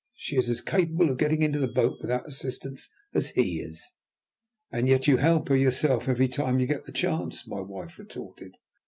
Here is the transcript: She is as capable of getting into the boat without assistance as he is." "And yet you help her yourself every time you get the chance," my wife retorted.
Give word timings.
She 0.15 0.35
is 0.35 0.49
as 0.49 0.61
capable 0.61 1.11
of 1.11 1.19
getting 1.19 1.43
into 1.43 1.59
the 1.59 1.67
boat 1.67 1.99
without 2.01 2.27
assistance 2.27 2.91
as 3.13 3.29
he 3.29 3.59
is." 3.59 3.87
"And 4.71 4.87
yet 4.87 5.05
you 5.05 5.17
help 5.17 5.49
her 5.49 5.55
yourself 5.55 6.09
every 6.09 6.27
time 6.27 6.59
you 6.59 6.65
get 6.65 6.85
the 6.85 6.91
chance," 6.91 7.47
my 7.47 7.59
wife 7.61 7.99
retorted. 7.99 8.55